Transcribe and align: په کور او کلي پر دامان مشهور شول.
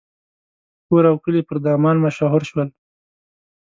په 0.75 0.81
کور 0.87 1.03
او 1.11 1.15
کلي 1.23 1.41
پر 1.47 1.57
دامان 1.65 1.97
مشهور 2.05 2.41
شول. 2.49 2.67